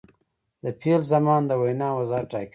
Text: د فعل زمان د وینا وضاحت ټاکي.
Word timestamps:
د 0.63 0.65
فعل 0.79 1.01
زمان 1.13 1.41
د 1.47 1.51
وینا 1.61 1.89
وضاحت 1.99 2.27
ټاکي. 2.31 2.49